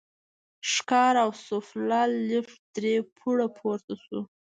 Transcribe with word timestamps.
ښکار 0.71 1.15
او 1.23 1.29
سوفله، 1.47 2.01
لېفټ 2.27 2.59
درې 2.75 2.95
پوړه 3.17 3.47
پورته 3.57 3.93
شو. 4.03 4.19